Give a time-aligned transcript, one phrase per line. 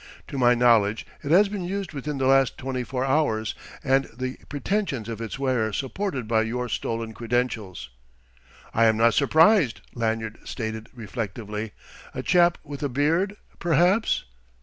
[0.29, 3.53] To my knowledge it has been used within the last twenty four hours,
[3.83, 7.91] and the pretensions of its wearer supported by your stolen credentials."
[8.73, 11.73] "I am not surprised," Lanyard stated reflectively.
[12.15, 14.25] "A chap with a beard, perhaps?"